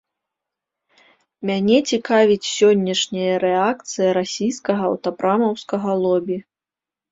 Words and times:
Мяне 1.49 1.77
цікавіць 1.91 2.51
сённяшняя 2.57 3.37
рэакцыя 3.45 4.09
расійскага 4.19 4.81
аўтапрамаўскага 4.95 5.89
лобі. 6.03 6.37